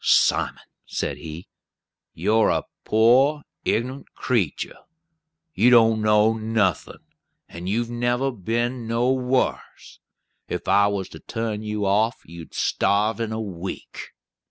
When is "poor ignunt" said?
2.85-4.07